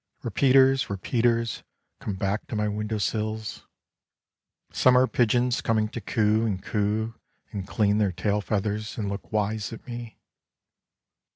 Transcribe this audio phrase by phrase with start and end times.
[0.23, 1.61] Repeaters, repeaters,
[1.99, 3.65] come back to my window sflls.
[4.71, 7.13] Some are pigeons coming to coo and coo
[7.51, 10.17] and clean their tail feathers and look wise at me.